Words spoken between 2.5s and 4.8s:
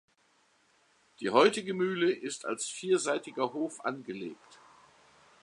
vierseitiger Hof angelegt.